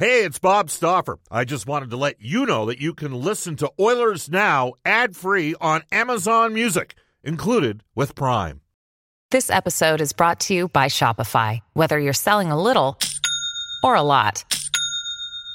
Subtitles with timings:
[0.00, 1.18] Hey, it's Bob Stauffer.
[1.30, 5.14] I just wanted to let you know that you can listen to Oilers Now ad
[5.14, 8.62] free on Amazon Music, included with Prime.
[9.30, 11.60] This episode is brought to you by Shopify.
[11.74, 12.98] Whether you're selling a little
[13.84, 14.42] or a lot,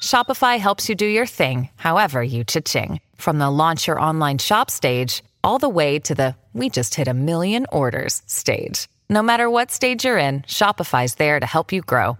[0.04, 3.02] Shopify helps you do your thing, however you cha-ching.
[3.16, 7.08] From the launch your online shop stage, all the way to the we just hit
[7.08, 8.90] a million orders stage.
[9.10, 12.20] No matter what stage you're in, Shopify's there to help you grow.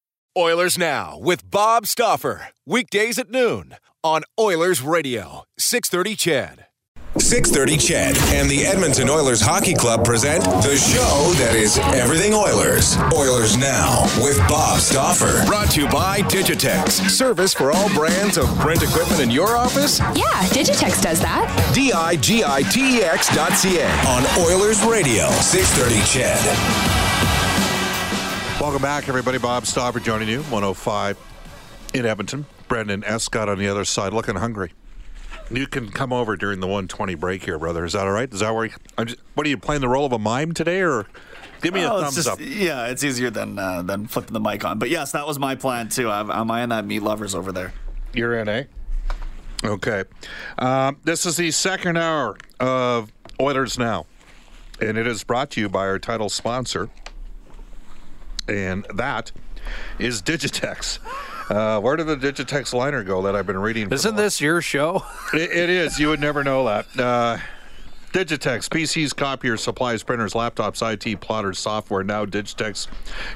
[0.37, 2.47] Oilers Now with Bob Stauffer.
[2.65, 6.65] Weekdays at noon on Oilers Radio, 630 CHED.
[7.17, 12.95] 630 CHED and the Edmonton Oilers Hockey Club present the show that is everything Oilers.
[13.13, 15.45] Oilers Now with Bob Stauffer.
[15.45, 17.09] Brought to you by Digitex.
[17.09, 19.99] Service for all brands of print equipment in your office?
[19.99, 21.71] Yeah, Digitex does that.
[21.75, 27.00] D-I-G-I-T-E-X dot C-A on Oilers Radio, 630 CHED.
[28.61, 29.39] Welcome back, everybody.
[29.39, 31.17] Bob Stauffer joining you, 105
[31.95, 32.45] in Edmonton.
[32.67, 34.71] Brendan Escott on the other side, looking hungry.
[35.49, 37.83] You can come over during the 120 break here, brother.
[37.83, 38.31] Is that all right?
[38.31, 40.51] Is that where you, I'm just, what are you playing the role of a mime
[40.53, 41.07] today, or
[41.63, 42.37] give me Oh, a thumbs just- up?
[42.39, 44.77] Yeah, it's easier than uh, than flipping the mic on.
[44.77, 46.09] But yes, that was my plan too.
[46.11, 47.73] I'm, I'm eyeing that meat lovers over there.
[48.13, 48.65] You're in, eh?
[49.63, 50.03] Okay.
[50.59, 54.05] Um, this is the second hour of Oilers Now,
[54.79, 56.89] and it is brought to you by our title sponsor,
[58.51, 59.31] and that
[59.99, 60.99] is Digitex.
[61.49, 63.91] Uh, where did the Digitex liner go that I've been reading?
[63.91, 65.03] Isn't this your show?
[65.33, 65.99] It, it is.
[65.99, 66.99] You would never know that.
[66.99, 67.37] Uh,
[68.13, 72.03] Digitex, PCs, copiers, supplies, printers, laptops, IT, plotters, software.
[72.03, 72.87] Now Digitex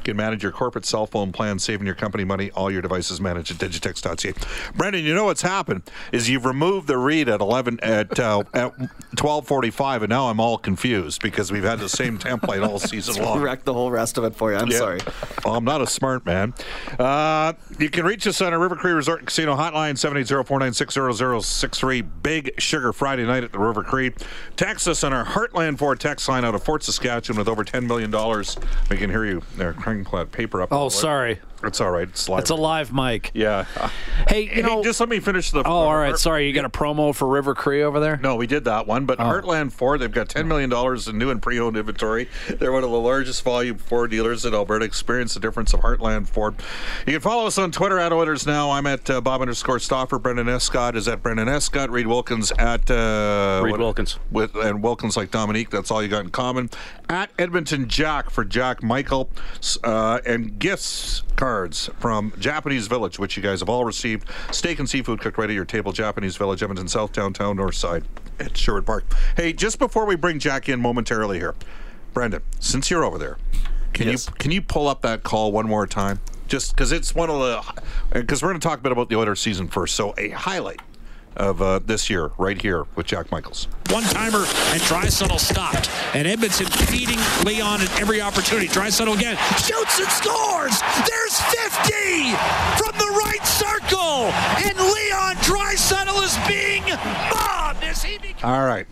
[0.04, 2.52] can manage your corporate cell phone plan, saving your company money.
[2.52, 4.34] All your devices managed at digitex.ca.
[4.76, 8.74] Brendan, you know what's happened is you've removed the read at 11 at uh, at
[9.16, 13.40] 12:45, and now I'm all confused because we've had the same template all season long.
[13.42, 14.58] Wreck the whole rest of it for you.
[14.58, 14.78] I'm Yeah.
[14.78, 15.00] sorry.
[15.46, 16.54] Well, I'm not a smart man.
[17.00, 22.04] Uh, you can reach us on our River Cree Resort and Casino hotline, 780-496-0063.
[22.24, 24.12] Big Sugar Friday night at the River Cree.
[24.66, 27.86] Text us on our Heartland Ford text line out of Fort Saskatchewan with over $10
[27.86, 28.10] million.
[28.90, 30.70] We can hear you there, cranking that paper up.
[30.72, 31.40] Oh, sorry.
[31.68, 32.08] It's all right.
[32.08, 32.40] It's live.
[32.42, 33.32] It's a live mic.
[33.34, 33.66] yeah.
[34.28, 34.84] Hey, you Hey, know.
[34.84, 35.60] just let me finish the.
[35.60, 36.18] oh, all right.
[36.18, 38.18] Sorry, you got a promo for River Cree over there?
[38.18, 40.72] No, we did that one, but Heartland Ford, they've got $10 million
[41.10, 42.30] in new and pre owned inventory.
[42.50, 44.86] They're one of the largest volume Ford dealers in Alberta.
[44.86, 46.56] Experience the difference of Heartland Ford.
[47.06, 48.72] You can follow us on Twitter at Oilers Now.
[48.72, 50.20] I'm at uh, Bob underscore Stauffer.
[50.20, 51.90] Brendan Escott is at Brendan Escott.
[51.90, 52.90] Reid Wilkins at.
[52.90, 54.18] Uh, Reid what- Wilkins.
[54.32, 55.70] With, and Wilkins like Dominique.
[55.70, 56.70] That's all you got in common.
[57.10, 59.30] At Edmonton Jack for Jack Michael.
[59.84, 61.24] Uh, and gifts
[61.56, 64.30] cards from Japanese Village, which you guys have all received.
[64.52, 65.94] Steak and seafood cooked right at your table.
[65.94, 68.04] Japanese Village, Edmonton South, downtown, north side
[68.42, 69.06] at Sherwood Park.
[69.38, 71.56] Hey, just before we bring Jack in momentarily here,
[72.14, 73.38] Brendan, since you're over there,
[73.94, 74.28] can Yes.
[74.28, 76.20] you can you pull up that call one more time?
[76.50, 79.16] Just because it's one of the because we're going to talk a bit about the
[79.16, 79.96] Oilers season first.
[79.96, 80.82] So a highlight
[81.38, 83.68] of uh, this year right here with Jack Michaels.
[83.90, 85.90] one timer and Draisaitl stopped.
[86.14, 88.68] And Edmonton feeding Leon at every opportunity.
[88.68, 90.80] Draisaitl again shoots and scores.
[91.08, 92.32] There's 50
[92.78, 94.32] from the right circle.
[94.66, 96.84] And Leon Draisaitl is being
[97.32, 98.44] mobbed as he becomes.
[98.44, 98.88] All right.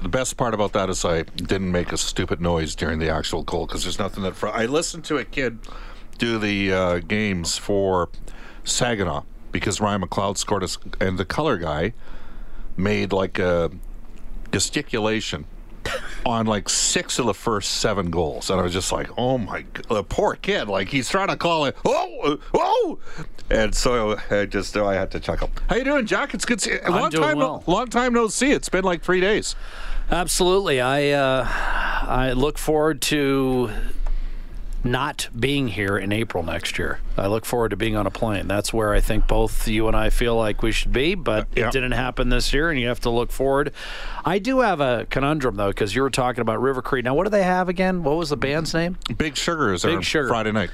[0.00, 3.42] The best part about that is I didn't make a stupid noise during the actual
[3.42, 4.34] goal because there's nothing that.
[4.34, 5.58] Fr- I listened to a kid
[6.18, 8.08] do the uh, games for
[8.64, 11.92] Saginaw because Ryan McLeod scored us, and the color guy
[12.76, 13.70] made like a
[14.50, 15.44] gesticulation
[16.26, 19.64] on like six of the first seven goals, and I was just like, "Oh my,
[19.88, 22.98] the poor kid!" Like he's trying to call it, "Oh, oh,"
[23.50, 25.50] and so I just I had to chuckle.
[25.68, 26.34] How you doing, Jack?
[26.34, 26.58] It's good.
[26.60, 26.90] To see you.
[26.90, 27.62] Long doing time, well.
[27.66, 28.52] long time no see.
[28.52, 29.54] It's been like three days.
[30.10, 30.80] Absolutely.
[30.80, 33.70] I uh, I look forward to
[34.84, 36.98] not being here in April next year.
[37.16, 38.48] I look forward to being on a plane.
[38.48, 41.68] That's where I think both you and I feel like we should be, but yeah.
[41.68, 43.72] it didn't happen this year, and you have to look forward.
[44.24, 47.02] I do have a conundrum, though, because you were talking about River Cree.
[47.02, 48.02] Now, what do they have again?
[48.02, 48.98] What was the band's name?
[49.16, 50.28] Big Sugar is Big Sugar.
[50.28, 50.70] Friday night.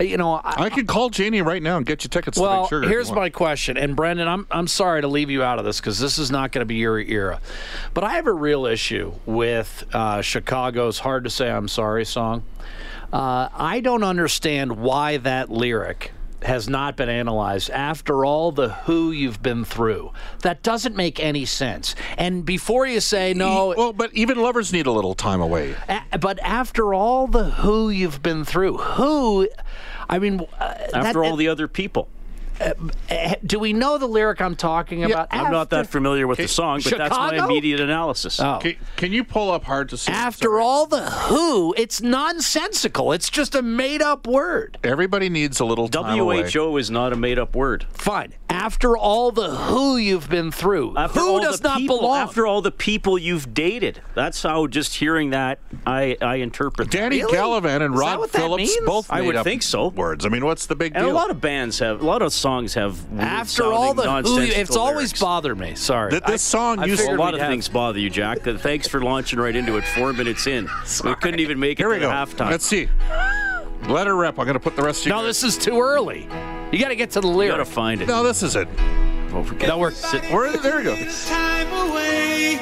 [0.00, 2.42] Uh, You know, I, I could call Janie right now and get you tickets to
[2.42, 2.88] well, Big Sugar.
[2.88, 5.98] here's my question, and Brendan, I'm I'm sorry to leave you out of this because
[6.00, 7.40] this is not going to be your era,
[7.94, 12.42] but I have a real issue with uh, Chicago's "Hard to Say I'm Sorry" song.
[13.12, 16.12] Uh, I don't understand why that lyric
[16.42, 20.12] has not been analyzed after all the who you've been through.
[20.40, 21.94] That doesn't make any sense.
[22.18, 25.76] And before you say no, Well, but even lovers need a little time away.
[25.88, 29.48] a- but after all the who you've been through, who,
[30.08, 32.08] I mean, uh, After that- all the other people.
[32.60, 35.28] Uh, do we know the lyric I'm talking about?
[35.30, 38.40] I'm not that familiar with the song, but that's my immediate analysis.
[38.40, 38.58] Oh.
[38.60, 40.12] Can, can you pull up hard to see?
[40.12, 40.62] After Sorry.
[40.62, 43.12] all the who, it's nonsensical.
[43.12, 44.78] It's just a made up word.
[44.84, 46.50] everybody needs a little time away.
[46.50, 47.86] WHO is not a made up word.
[47.92, 48.34] Fine.
[48.62, 52.18] After all the who you've been through, After who all does the not people, belong?
[52.18, 54.00] After all the people you've dated.
[54.14, 56.96] That's how just hearing that I, I interpret that.
[56.96, 57.36] Danny Really?
[57.36, 58.86] Gallivan and Is that Rod what that Phillips means?
[58.86, 59.88] both I made would up think so.
[59.88, 60.24] Words.
[60.24, 61.12] I mean, what's the big And deal?
[61.12, 63.00] a lot of bands have, a lot of songs have.
[63.18, 65.20] After all the who, you, nonsensical it's always lyrics.
[65.20, 65.74] bothered me.
[65.74, 66.10] Sorry.
[66.12, 68.42] Th- this song I used A lot of have- things bother you, Jack.
[68.42, 70.68] Thanks for launching right into it four minutes in.
[71.02, 72.10] We couldn't even make it Here we to go.
[72.10, 72.50] halftime.
[72.52, 72.88] Let's see.
[73.88, 74.38] Let her rip.
[74.38, 75.12] I'm going to put the rest of you.
[75.14, 76.28] No, this is too early.
[76.72, 77.52] You got to get to the you lyric.
[77.58, 78.08] gotta find it.
[78.08, 78.66] No, this is it.
[79.30, 80.96] Well, forget No, we're- Sit- Where, there we go.
[80.96, 82.56] time away.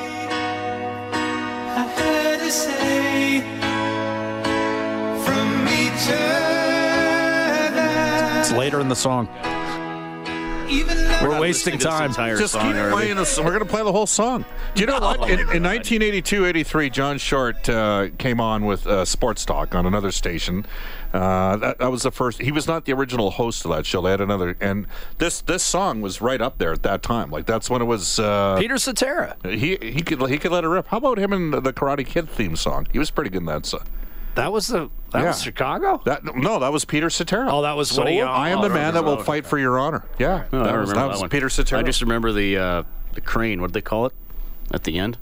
[1.73, 3.41] I had to say
[5.25, 6.11] from each
[7.71, 8.41] other.
[8.41, 9.29] It's later in the song.
[10.71, 12.39] Even We're wasting Listening to this time.
[12.39, 12.93] Just keep already.
[12.93, 13.39] playing this.
[13.39, 14.45] We're going to play the whole song.
[14.75, 15.29] Do you know what?
[15.29, 20.65] In, in 1982-83, John Short uh, came on with uh, Sports Talk on another station.
[21.13, 22.41] Uh, that, that was the first.
[22.41, 24.01] He was not the original host of that show.
[24.01, 24.87] They had another, and
[25.19, 27.31] this this song was right up there at that time.
[27.31, 28.21] Like that's when it was.
[28.21, 29.37] Uh, Peter Cetera.
[29.43, 30.87] he he could he could let it rip.
[30.87, 32.87] How about him and the Karate Kid theme song?
[32.93, 33.83] He was pretty good in that song.
[34.41, 36.01] That was the that was Chicago.
[36.05, 37.47] That no, that was Peter Cetera.
[37.51, 39.59] Oh, that was when he- I am oh, the man that will that fight for
[39.59, 40.05] your honor.
[40.19, 41.29] Yeah, No, that don't was, that that was one.
[41.29, 41.79] Peter Cetera.
[41.79, 42.83] I just remember the uh,
[43.13, 43.61] the crane.
[43.61, 44.13] What did they call it
[44.73, 45.19] at the end?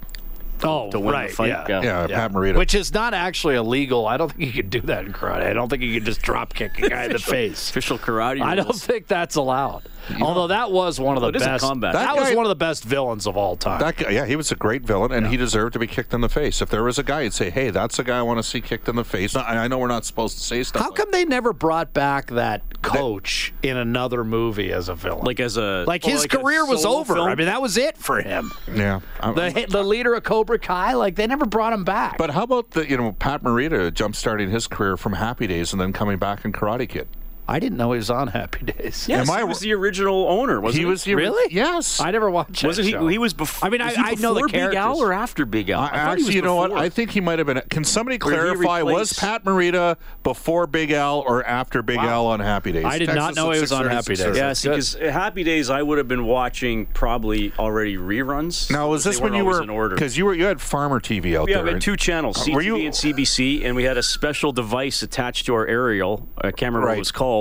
[0.64, 1.30] Oh, To win right.
[1.30, 1.48] the fight.
[1.48, 1.82] yeah.
[1.82, 2.56] yeah, Pat Morita.
[2.56, 4.06] Which is not actually illegal.
[4.06, 5.42] I don't think you could do that in karate.
[5.46, 7.70] I don't think you could just drop kick a guy in the face.
[7.70, 8.42] Official karate.
[8.42, 9.82] I don't think that's allowed.
[10.22, 11.64] Although that was one of the oh, it is a best.
[11.64, 11.92] combat.
[11.92, 13.78] That, That was one of the best villains of all time.
[13.80, 16.22] That guy, yeah, he was a great villain, and he deserved to be kicked in
[16.22, 16.62] the face.
[16.62, 18.62] If there was a guy, you'd say, "Hey, that's a guy I want to see
[18.62, 20.80] kicked in the face." I, I know we're not supposed to say stuff.
[20.80, 25.26] How like come they never brought back that coach in another movie as a villain?
[25.26, 27.14] Like as a like oh, his like career was over.
[27.16, 27.28] film?
[27.28, 28.50] I mean, that was it for him.
[28.74, 32.16] Yeah, I'm- The the leader of Cobra Kai, like they never brought him back.
[32.16, 35.72] but how about the you know Pat Morita jump starting his career from Happy Days
[35.72, 37.08] and then coming back in Karate Kid?
[37.48, 39.06] I didn't know he was on Happy Days.
[39.08, 41.52] Yes, Am I- he was the original owner, wasn't he was the Really?
[41.52, 41.98] yes.
[41.98, 42.62] I never watched.
[42.62, 42.90] Wasn't that he?
[42.92, 43.06] show.
[43.08, 43.66] He was before.
[43.66, 45.80] I mean, I, he I know the before Big Al or after Big Al.
[45.80, 46.72] I, I thought he was actually, you know what?
[46.72, 47.60] I think he might have been.
[47.70, 48.82] Can somebody clarify?
[48.82, 52.84] Was Pat Morita before Big Al or after Big Al on Happy Days?
[52.84, 54.26] I did not know at he was on Happy Days.
[54.26, 54.36] 6:30.
[54.36, 54.74] Yeah, That's see, good.
[54.74, 58.70] because Happy Days, I would have been watching probably already reruns.
[58.70, 59.94] Now, was this when you were in order?
[59.94, 61.64] because you were you had Farmer TV out Yeah, there?
[61.64, 65.02] we had two channels, CTV were you- and CBC, and we had a special device
[65.02, 66.28] attached to our aerial.
[66.36, 67.37] I can't remember what it was called,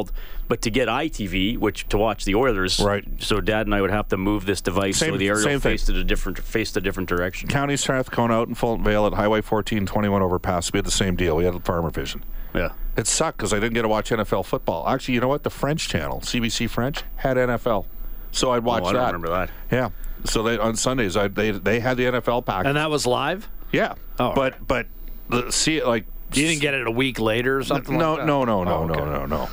[0.48, 3.06] but to get ITV, which to watch the Oilers, Right.
[3.20, 5.60] So Dad and I would have to move this device Same- so the aerial same
[5.60, 5.72] thing.
[5.74, 7.50] faced a different faced a different direction.
[7.50, 10.72] County Strathcona out in Fulton Vale at Highway 1421 overpass.
[10.72, 11.36] We had the same deal.
[11.36, 12.24] We had Farmer Vision.
[12.56, 12.72] Yeah.
[12.96, 14.88] It sucked because I didn't get to watch NFL football.
[14.88, 15.44] Actually, you know what?
[15.44, 17.86] The French channel, CBC French, had NFL,
[18.32, 19.00] so I'd watch Oh, I that.
[19.12, 19.50] don't remember that.
[19.72, 19.90] Yeah.
[20.24, 22.66] So they on Sundays, I, they they had the NFL pack.
[22.66, 23.48] and that was live.
[23.72, 23.94] yeah.
[24.20, 24.34] Oh.
[24.34, 24.88] But but
[25.30, 27.96] the, see like You didn't get it a week later or something.
[27.98, 28.26] no like that?
[28.26, 29.04] no no no Oh, no okay.
[29.06, 29.50] no no.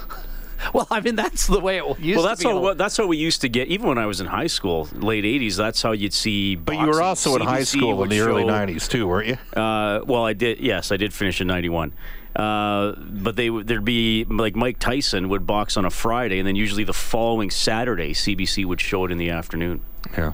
[0.74, 2.48] Well, I mean, that's the way it used Well, to that's be.
[2.48, 3.68] how that's how we used to get.
[3.68, 6.56] Even when I was in high school, late '80s, that's how you'd see.
[6.56, 9.38] But you were also in high school in the early '90s too, weren't you?
[9.60, 10.60] Uh, well, I did.
[10.60, 11.92] Yes, I did finish in '91.
[12.34, 16.48] Uh, but they would- there'd be like Mike Tyson would box on a Friday, and
[16.48, 19.82] then usually the following Saturday, CBC would show it in the afternoon,
[20.18, 20.32] Yeah.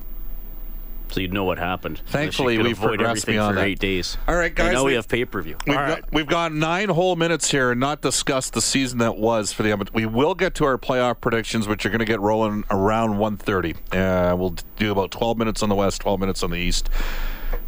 [1.12, 2.00] So you'd know what happened.
[2.06, 3.66] Thankfully, we've avoid progressed everything beyond for that.
[3.66, 4.16] eight days.
[4.28, 5.56] All right, And guys, now we- we have pay per view.
[5.66, 9.52] We've got, we've got nine whole minutes here and not discuss the season that was
[9.52, 9.94] for the Edmonton.
[9.94, 13.74] We will get to our playoff predictions, which are going to get rolling around 1.30.
[13.92, 16.88] Uh, we'll do about 12 minutes on the West, 12 minutes on the East.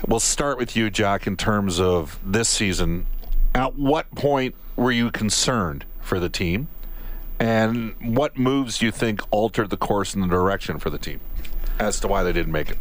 [0.07, 3.07] We'll start with you, Jack, in terms of this season.
[3.55, 6.69] At what point were you concerned for the team?
[7.39, 11.21] And what moves do you think altered the course and the direction for the team
[11.79, 12.79] as to why they didn't make it?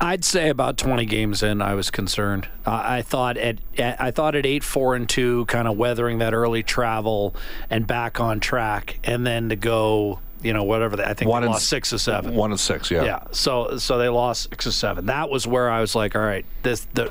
[0.00, 2.48] I'd say about 20 games in, I was concerned.
[2.66, 6.18] I I thought at, at I thought at eight four and two, kind of weathering
[6.18, 7.34] that early travel
[7.70, 10.96] and back on track, and then to go, you know, whatever.
[10.96, 12.34] They, I think One they and lost s- six or seven.
[12.34, 13.04] One and six, yeah.
[13.04, 13.24] Yeah.
[13.32, 15.06] So so they lost six or seven.
[15.06, 17.10] That was where I was like, all right, this the,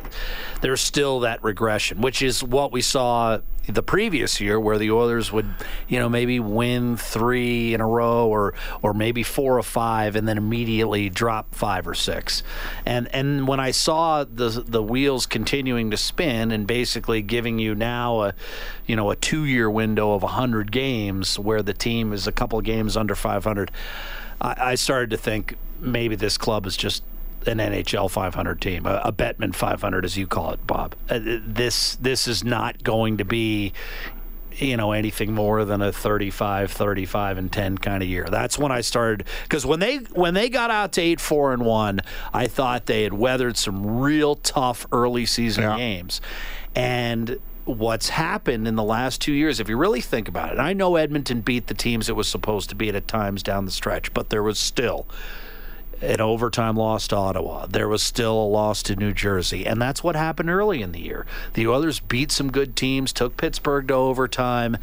[0.62, 5.32] there's still that regression, which is what we saw the previous year, where the Oilers
[5.32, 5.48] would,
[5.88, 10.28] you know, maybe win three in a row or or maybe four or five, and
[10.28, 12.44] then immediately drop five or six.
[12.86, 17.76] And and when I saw the the wheels continuing to spin and basically giving you
[17.76, 18.34] now a,
[18.86, 22.60] you know, a two year window of hundred games where the team is a couple
[22.62, 23.72] games under 500.
[24.42, 27.04] I, I started to think maybe this club is just
[27.48, 30.96] an NHL 500 team, a, a Bettman 500, as you call it, Bob.
[31.10, 33.74] Uh, this this is not going to be,
[34.58, 38.26] you know, anything more than a 35, 35 and 10 kind of year.
[38.30, 41.64] That's when I started because when they when they got out to eight four and
[41.66, 42.02] one,
[42.34, 45.78] I thought they had weathered some real tough early season Yeah.
[45.78, 46.22] games,
[46.76, 50.72] and what's happened in the last two years, if you really think about it, I
[50.72, 54.14] know Edmonton beat the teams it was supposed to beat at times down the stretch,
[54.14, 55.06] but there was still
[56.02, 57.66] an overtime loss to Ottawa.
[57.66, 61.00] There was still a loss to New Jersey, and that's what happened early in the
[61.00, 61.26] year.
[61.54, 64.78] The Oilers beat some good teams, took Pittsburgh to overtime,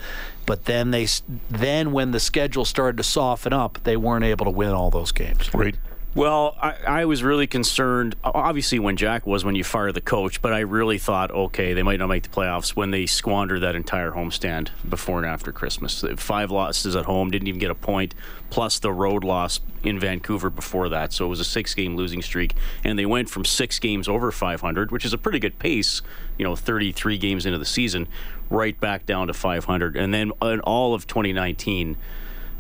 [0.46, 1.06] but then they
[1.50, 5.12] then when the schedule started to soften up, they weren't able to win all those
[5.12, 5.52] games.
[5.54, 5.78] Reid.
[6.16, 8.14] Well, I, I was really concerned.
[8.22, 11.82] Obviously, when Jack was when you fire the coach, but I really thought, okay, they
[11.82, 16.04] might not make the playoffs when they squandered that entire homestand before and after Christmas.
[16.16, 18.14] Five losses at home, didn't even get a point,
[18.48, 21.12] plus the road loss in Vancouver before that.
[21.12, 22.54] So it was a six-game losing streak,
[22.84, 26.00] and they went from six games over 500, which is a pretty good pace.
[26.38, 28.06] You know, 33 games into the season,
[28.50, 31.96] right back down to 500, and then in all of 2019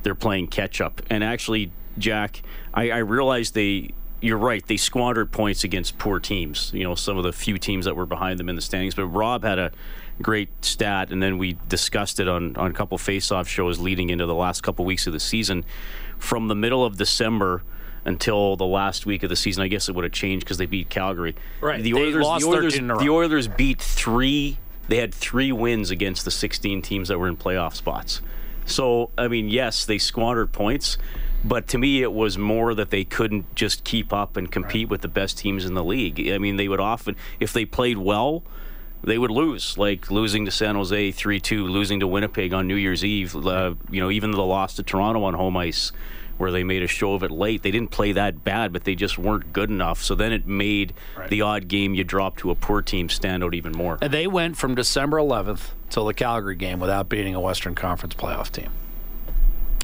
[0.02, 1.00] they're playing catch up.
[1.08, 3.90] And actually, Jack, I, I realized they.
[4.20, 4.66] You're right.
[4.66, 6.70] They squandered points against poor teams.
[6.72, 8.94] You know, some of the few teams that were behind them in the standings.
[8.94, 9.70] But Rob had a
[10.22, 14.24] great stat, and then we discussed it on, on a couple face-off shows leading into
[14.24, 15.62] the last couple weeks of the season.
[16.18, 17.64] From the middle of December
[18.06, 20.66] until the last week of the season, I guess it would have changed because they
[20.66, 21.34] beat Calgary.
[21.60, 21.82] Right.
[21.82, 23.08] The They Oilers, lost the Oilers, the.
[23.10, 24.58] Oilers beat three.
[24.88, 28.20] They had three wins against the 16 teams that were in playoff spots.
[28.66, 30.96] So, I mean, yes, they squandered points,
[31.44, 35.02] but to me, it was more that they couldn't just keep up and compete with
[35.02, 36.28] the best teams in the league.
[36.28, 38.42] I mean, they would often, if they played well,
[39.02, 42.76] they would lose, like losing to San Jose 3 2, losing to Winnipeg on New
[42.76, 45.92] Year's Eve, uh, you know, even the loss to Toronto on home ice.
[46.36, 47.62] Where they made a show of it late.
[47.62, 50.02] They didn't play that bad, but they just weren't good enough.
[50.02, 50.92] So then it made
[51.28, 53.98] the odd game you drop to a poor team stand out even more.
[54.02, 58.14] And they went from December 11th till the Calgary game without beating a Western Conference
[58.14, 58.70] playoff team.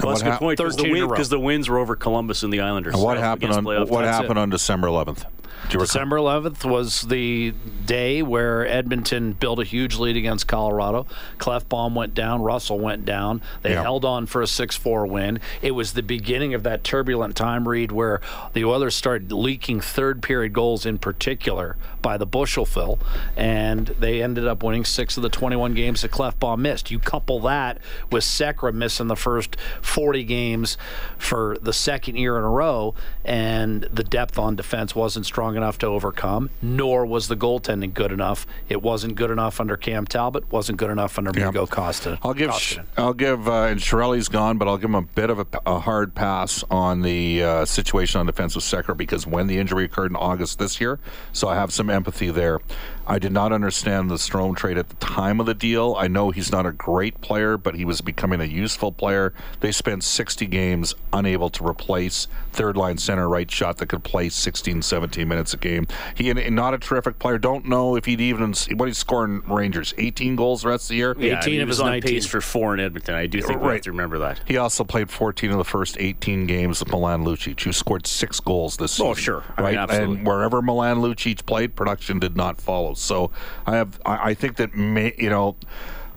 [0.02, 2.42] Well, that's a good hap- point because the, 13 win- the wins were over Columbus
[2.42, 2.95] and the Islanders.
[2.95, 4.11] And what happened on playoff what teams.
[4.11, 5.25] happened on December 11th?
[5.69, 5.87] Do you recall?
[5.87, 7.52] December 11th was the
[7.87, 11.07] day where Edmonton built a huge lead against Colorado.
[11.38, 13.40] Klefbom went down, Russell went down.
[13.62, 13.83] They Yeah.
[13.83, 15.38] held on for a 6-4 win.
[15.62, 18.21] It was the beginning of that turbulent time read where
[18.52, 22.99] the Oilers started leaking third period goals in particular by the bushel fill
[23.37, 26.90] and they ended up winning 6 of the 21 games that Klefbom missed.
[26.90, 27.78] You couple that
[28.11, 30.78] with Sekera missing the first 40 games
[31.19, 35.78] for the second year in a row and the depth on defense wasn't strong enough
[35.78, 38.47] to overcome, nor was the goaltending good enough.
[38.68, 41.50] It wasn't good enough under Cam Talbot, wasn't good enough under Yeah.
[41.50, 42.18] Migo Costa.
[42.23, 42.85] I'll give Koskinen.
[42.97, 45.78] I'll give uh, and Chiarelli's gone, but I'll give him a bit of a, a
[45.80, 50.11] hard pass on the uh, situation on defense with Sekera because when the injury occurred
[50.11, 50.99] in August this year,
[51.32, 52.61] so I have some empathy there.
[53.07, 55.95] I did not understand the Strome trade at the time of the deal.
[55.99, 59.33] I know he's not a great player, but he was becoming a useful player.
[59.61, 64.28] They spent 60 games unable to replace third line center right shot that could play
[64.28, 65.87] 16, 17 minutes a game.
[66.14, 67.38] He and not a terrific player.
[67.38, 70.97] Don't know if he'd even what he's scoring Rangers 18 goals the rest of the
[70.97, 71.16] year.
[71.19, 72.11] Yeah, I 18 mean, of he was his on 19.
[72.11, 73.14] pace for four in Edmonton.
[73.14, 74.40] I do think we have to remember that.
[74.47, 78.40] He also played 14 of the first 18 games with Milan Lucic, who scored six
[78.40, 79.35] goals this oh, season.
[79.35, 79.45] Oh, sure.
[79.57, 79.76] I mean, right?
[79.76, 80.19] absolutely.
[80.19, 82.95] And wherever Milan Lucic played, production did not follow.
[83.00, 83.30] So
[83.66, 85.57] I have, I, I think that, may, you know,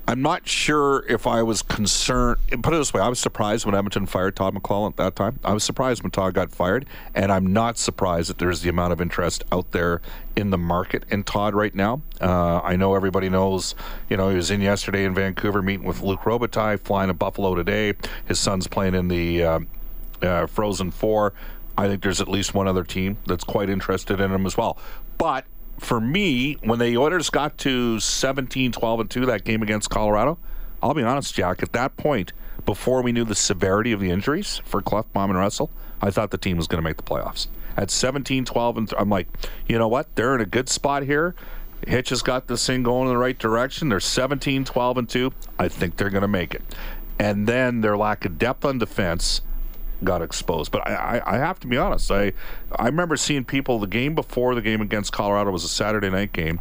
[0.05, 2.37] I'm not sure if I was concerned.
[2.61, 5.39] Put it this way: I was surprised when Edmonton fired Todd McLellan at that time.
[5.45, 6.85] I was surprised when Todd got fired,
[7.15, 10.01] and I'm not surprised that there's the amount of interest out there
[10.35, 12.01] in the market in Todd right now.
[12.19, 13.75] Uh, I know everybody knows.
[14.09, 17.55] You know, he was in yesterday in Vancouver meeting with Luc Robitaille, flying to Buffalo
[17.55, 17.93] today.
[18.25, 19.43] His son's playing in the.
[19.43, 19.59] Uh,
[20.23, 21.33] uh, Frozen Four.
[21.77, 24.77] I think there's at least one other team that's quite interested in him as well.
[25.17, 25.45] But
[25.79, 30.37] for me, when the Oilers got to 17, 12, and 2, that game against Colorado,
[30.81, 32.33] I'll be honest, Jack, at that point,
[32.65, 35.69] before we knew the severity of the injuries for Klefbom and Russell,
[36.01, 37.47] I thought the team was going to make the playoffs.
[37.75, 39.27] at 17, 12, and I'm like,
[39.67, 40.13] you know what?
[40.15, 41.33] They're in a good spot here.
[41.87, 43.89] Hitch has got this thing going in the right direction.
[43.89, 45.33] They're 17, 12, and 2.
[45.57, 46.61] I think they're going to make it.
[47.19, 49.41] And then their lack of depth on defense
[50.03, 50.71] got exposed.
[50.71, 52.11] But I, I, I have to be honest.
[52.11, 52.33] I
[52.75, 56.33] I remember seeing people the game before the game against Colorado was a Saturday night
[56.33, 56.59] game,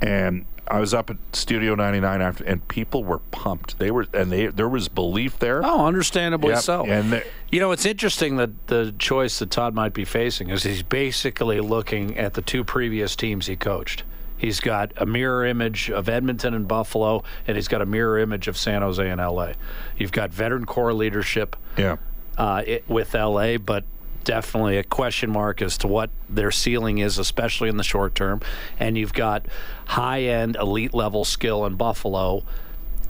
[0.00, 3.78] and I was up at Studio 99 after, and people were pumped.
[3.78, 5.60] They were, and they there was belief there.
[5.64, 6.86] Oh, understandably Yep, so.
[6.86, 10.62] and they- you know, it's interesting that the choice that Todd might be facing is
[10.62, 14.04] he's basically looking at the two previous teams he coached.
[14.38, 18.48] He's got a mirror image of Edmonton and Buffalo, and he's got a mirror image
[18.48, 19.52] of San Jose and LA.
[19.96, 21.96] You've got veteran core leadership Yeah.
[22.42, 23.84] Uh, it, with LA, but
[24.24, 28.40] definitely a question mark as to what their ceiling is, especially in the short term.
[28.80, 29.46] And you've got
[29.86, 32.42] high end, elite level skill in Buffalo.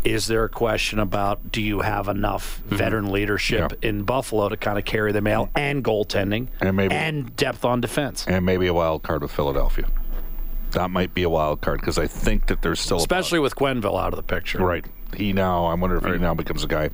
[0.04, 3.78] Is there a question about do you have enough veteran leadership Mm-hmm.
[3.82, 3.88] Yeah.
[3.88, 7.80] in Buffalo to kind of carry the mail and goaltending And maybe- and depth on
[7.80, 8.26] defense?
[8.28, 9.86] and maybe a wild card with Philadelphia.
[10.72, 13.54] That might be a wild card because I think that there's still a Especially with
[13.54, 14.58] Quenneville out of the picture.
[14.62, 14.84] Right.
[15.14, 16.90] He now, I wonder if he now becomes a guy.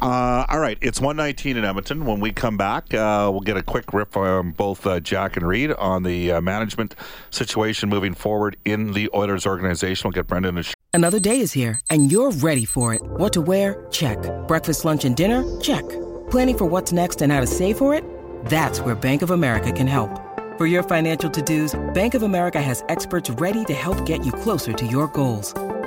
[0.00, 0.78] Uh, all right.
[0.80, 2.04] It's 119 in Edmonton.
[2.04, 5.46] When we come back, uh, we'll get a quick riff from both uh, Jack and
[5.46, 6.94] Reid on the uh, management
[7.30, 10.08] situation moving forward in the Oilers organization.
[10.08, 13.02] We'll get Brendan and Sh- Another day is here, and you're ready for it.
[13.02, 13.86] What to wear?
[13.90, 14.18] Check.
[14.48, 15.44] Breakfast, lunch, and dinner?
[15.60, 15.86] Check.
[16.30, 18.04] Planning for what's next and how to save for it?
[18.46, 20.10] That's where Bank of America can help.
[20.56, 24.72] For your financial to-dos, Bank of America has experts ready to help get you closer
[24.72, 25.54] to your goals.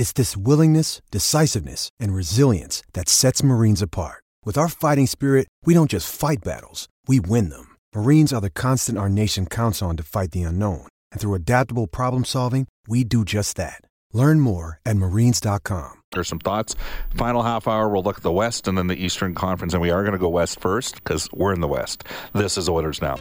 [0.00, 4.24] It's this willingness, decisiveness, and resilience that sets Marines apart.
[4.46, 7.76] With our fighting spirit, we don't just fight battles, we win them.
[7.94, 10.86] Marines are the constant our nation counts on to fight the unknown.
[11.12, 13.82] And through adaptable problem solving, we do just that.
[14.14, 15.92] Learn more at marines.com.
[16.12, 16.76] There's some thoughts.
[17.16, 19.90] Final half hour, we'll look at the West and then the Eastern Conference, and we
[19.90, 22.04] are going to go West first because we're in the West.
[22.32, 23.18] This is Oilers Now.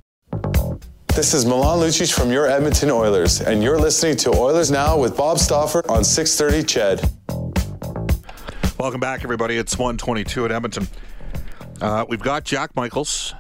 [1.16, 5.18] This is Milan Lucic from your Edmonton Oilers, and you're listening to Oilers Now with
[5.18, 8.80] Bob Stauffer on 630 Ched.
[8.80, 9.58] Welcome back, everybody.
[9.58, 10.88] It's 122 at Edmonton.
[11.82, 13.34] Uh, we've got Jack Michaels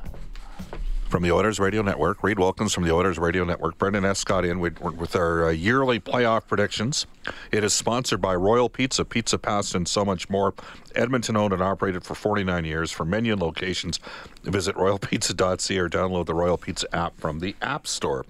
[1.09, 4.59] from the Oilers Radio Network, Reid Wilkins from the Oilers Radio Network, Brendan Escott in
[4.59, 7.07] with, with our uh, yearly playoff predictions.
[7.51, 10.53] It is sponsored by Royal Pizza, Pizza Pasta, and so much more.
[10.93, 12.91] Edmonton owned and operated for 49 years.
[12.91, 13.99] For menu and locations,
[14.43, 18.23] visit royalpizza.ca or download the Royal Pizza app from the App Store.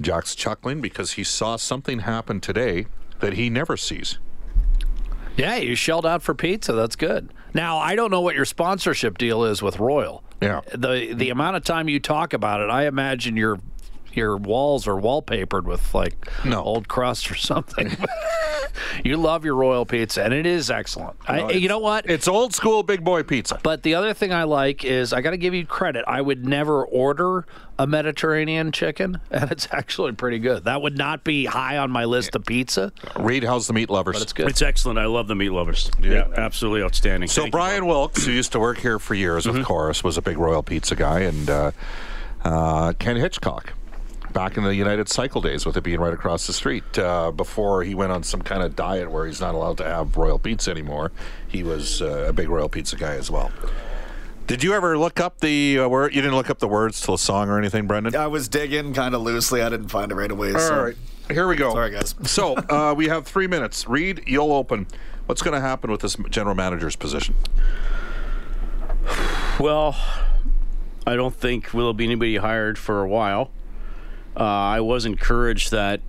[0.00, 2.86] Jack's chuckling because he saw something happen today
[3.20, 4.18] that he never sees.
[5.36, 6.72] Yeah, you shelled out for pizza.
[6.72, 7.32] That's good.
[7.54, 10.22] Now, I don't know what your sponsorship deal is with Royal.
[10.40, 10.60] Yeah.
[10.74, 13.58] The the amount of time you talk about it, I imagine your
[14.12, 16.62] your walls are wallpapered with like No.
[16.62, 17.88] old crust or something.
[19.04, 21.16] you love your Royal pizza, and it is excellent.
[21.26, 22.08] I, you know what?
[22.08, 23.60] It's old school big boy pizza.
[23.62, 26.04] But the other thing I like is I got to give you credit.
[26.06, 27.46] I would never order
[27.78, 30.64] a Mediterranean chicken, and it's actually pretty good.
[30.64, 34.16] That would not be high on my list of pizza, Reid, how's the meat lovers?
[34.16, 34.48] but it's good.
[34.48, 34.98] It's excellent.
[34.98, 35.90] I love the meat lovers.
[36.00, 37.28] Yeah, absolutely outstanding.
[37.28, 39.58] So Thank you, Brian Wilkes, who used to work here for years Mm-hmm.
[39.58, 41.70] with Corus, was a big Royal Pizza guy, and uh,
[42.44, 43.72] uh, Ken Hitchcock,
[44.32, 47.82] back in the United Cycle days, with it being right across the street, uh, before
[47.84, 50.70] he went on some kind of diet where he's not allowed to have Royal Pizza
[50.70, 51.12] anymore,
[51.48, 53.50] he was uh, a big Royal Pizza guy as well.
[54.46, 56.14] Did you ever look up the uh, word?
[56.14, 58.16] You didn't look up the words to the song or anything, Brendan?
[58.16, 59.62] I was digging kind of loosely.
[59.62, 60.52] I didn't find it right away.
[60.52, 60.74] so.
[60.74, 60.96] All right,
[61.30, 61.72] here we go.
[61.72, 62.14] Sorry, guys.
[62.24, 63.86] So uh, we have three minutes.
[63.88, 64.86] Reid, you'll open.
[65.26, 67.34] What's going to happen with this general manager's position?
[69.60, 69.94] Well,
[71.06, 73.50] I don't think will be anybody hired for a while.
[74.36, 76.00] Uh, I was encouraged that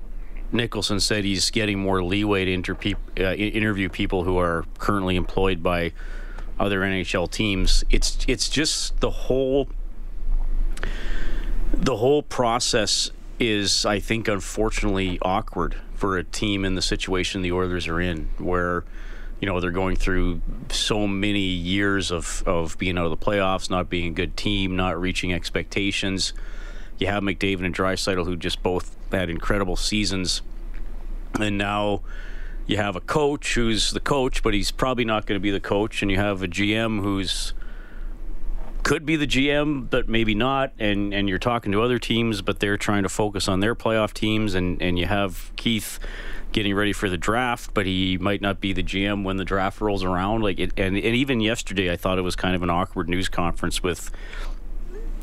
[0.51, 5.15] Nicholson said he's getting more leeway to inter- peop- uh, interview people who are currently
[5.15, 5.91] employed by
[6.59, 7.83] other NHL teams.
[7.89, 9.67] It's it's just the whole
[11.73, 17.51] the whole process is, I think, unfortunately awkward for a team in the situation the
[17.51, 18.85] Oilers are in, where
[19.41, 23.69] you know they're going through so many years of of being out of the playoffs,
[23.69, 26.33] not being a good team, not reaching expectations.
[26.99, 30.41] You have McDavid and Draisaitl, who just both had incredible seasons,
[31.39, 32.01] and now
[32.65, 35.59] you have a coach who's the coach, but he's probably not going to be the
[35.59, 37.53] coach, and you have a GM who's
[38.83, 40.73] could be the GM, but maybe not.
[40.77, 44.13] And and you're talking to other teams, but they're trying to focus on their playoff
[44.13, 44.53] teams.
[44.53, 45.99] And and you have Keith
[46.51, 49.81] getting ready for the draft, but he might not be the GM when the draft
[49.81, 50.41] rolls around.
[50.41, 53.29] Like it, and and even yesterday, I thought it was kind of an awkward news
[53.29, 54.11] conference with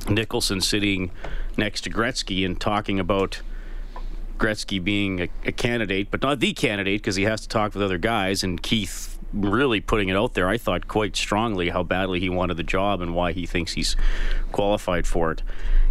[0.09, 1.11] Nicholson sitting
[1.57, 3.43] next to Gretzky and talking about.
[4.39, 7.83] Gretzky being a, a candidate, but not the candidate because he has to talk with
[7.83, 12.21] other guys, and Keith really putting it out there, I thought quite strongly how badly
[12.21, 13.97] he wanted the job and why he thinks he's
[14.53, 15.43] qualified for it.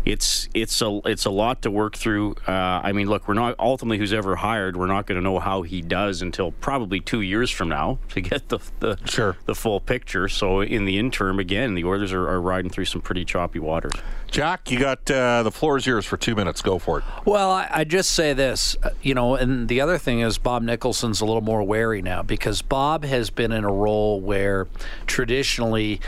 [0.05, 2.35] It's it's a it's a lot to work through.
[2.47, 4.77] Uh, I mean, look, we're not ultimately who's ever hired.
[4.77, 8.21] We're not going to know how he does until probably two years from now to
[8.21, 9.37] get the the sure.
[9.45, 10.29] the full picture.
[10.29, 13.93] So in the interim, again, the Oilers are, are riding through some pretty choppy waters.
[14.31, 16.61] Jack, you got uh, the floor is yours for two minutes.
[16.61, 17.03] Go for it.
[17.25, 20.61] Well, I, I just say this, uh, you know, and the other thing is Bob
[20.61, 24.67] Nicholson's a little more wary now because Bob has been in a role where
[25.07, 25.99] traditionally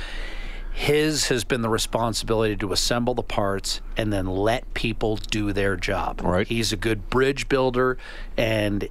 [0.73, 5.75] his has been the responsibility to assemble the parts and then let people do their
[5.75, 6.21] job.
[6.21, 6.47] Right.
[6.47, 7.97] He's a good bridge builder
[8.37, 8.87] and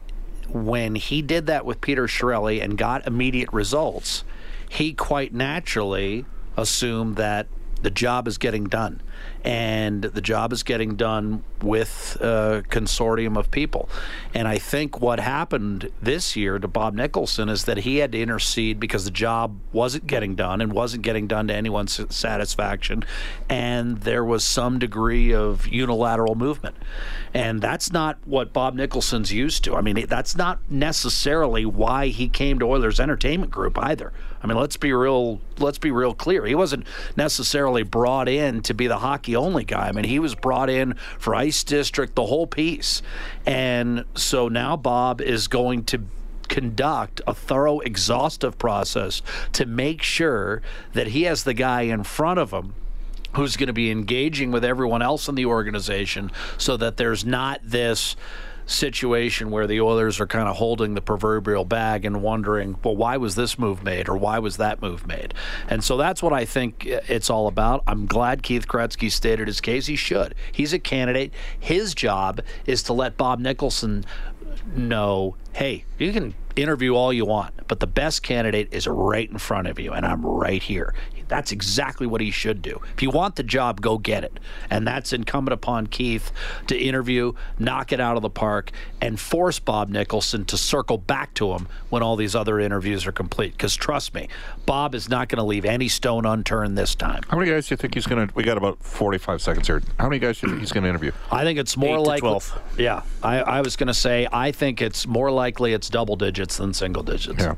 [0.49, 4.25] when he did that with Peter Chiarelli and got immediate results,
[4.69, 6.25] he quite naturally
[6.57, 7.47] assumed that
[7.83, 9.01] the job is getting done
[9.45, 13.89] and the job is getting done with a consortium of people.
[14.35, 18.21] And I think what happened this year to Bob Nicholson is that he had to
[18.21, 23.05] intercede because the job wasn't getting done and wasn't getting done to anyone's satisfaction.
[23.49, 26.77] And there was some degree of unilateral movement.
[27.33, 29.77] And that's not what Bob Nicholson's used to.
[29.77, 34.13] I mean, that's not necessarily why he came to Oilers Entertainment Group either.
[34.43, 35.41] I mean, let's be real.
[35.59, 36.47] Let's be real clear.
[36.47, 39.89] He wasn't necessarily brought in to be the hockey only guy.
[39.89, 43.03] I mean, he was brought in for Ice District, the whole piece,
[43.45, 46.03] and so now Bob is going to
[46.49, 49.23] conduct a thorough, exhaustive process
[49.53, 50.61] to make sure
[50.95, 52.75] that he has the guy in front of him
[53.35, 57.61] who's going to be engaging with everyone else in the organization so that there's not
[57.63, 58.17] this
[58.71, 63.17] situation where the Oilers are kind of holding the proverbial bag and wondering, well, why
[63.17, 65.35] was this move made or why was that move made?
[65.69, 67.83] And so that's what I think it's all about.
[67.87, 69.87] I'm glad Keith Gretzky stated his case.
[69.87, 70.35] He should.
[70.53, 71.33] He's a candidate.
[71.59, 74.05] His job is to let Bob Nicholson
[74.75, 79.39] know, hey, you can interview all you want, but the best candidate is right in
[79.39, 80.95] front of you, and I'm right here.
[81.31, 82.81] That's exactly what he should do.
[82.97, 84.41] If you want the job, go get it.
[84.69, 86.33] And that's incumbent upon Keith
[86.67, 91.33] to interview, knock it out of the park, and force Bob Nicholson to circle back
[91.35, 93.53] to him when all these other interviews are complete.
[93.53, 94.29] Because trust me,
[94.67, 97.23] Bob is not going to leave any stone unturned this time.
[97.29, 98.35] How many guys do you think he's going to?
[98.35, 99.83] We got about 45 seconds here.
[100.01, 101.13] How many guys do you think he's going to interview?
[101.31, 102.29] I think it's more Eight to likely.
[102.29, 102.63] 12.
[102.77, 106.57] Yeah, I, I was going to say I think it's more likely it's double digits
[106.57, 107.39] than single digits.
[107.39, 107.55] Yeah.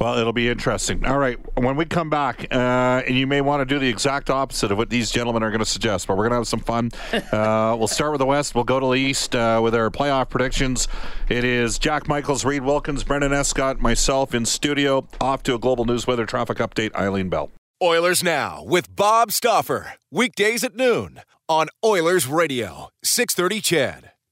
[0.00, 1.04] Well, it'll be interesting.
[1.04, 1.38] All right.
[1.56, 4.78] When we come back, uh, and you may want to do the exact opposite of
[4.78, 6.90] what these gentlemen are going to suggest, but we're going to have some fun.
[7.34, 8.54] Uh, we'll start with the West.
[8.54, 10.86] We'll go to the East uh, with our playoff predictions.
[11.28, 15.08] It is Jack Michaels, Reid Wilkins, Brendan Escott, myself in studio.
[15.20, 16.94] Off to a global news weather traffic update.
[16.94, 17.50] Eileen Bell.
[17.82, 19.94] Oilers Now with Bob Stauffer.
[20.12, 24.13] Weekdays at noon on Oilers Radio, 630 CHED.